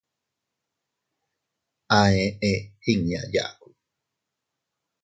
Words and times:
A 1.97 1.99
eʼe 2.25 2.51
inña 2.91 3.21
yaku. 3.33 3.69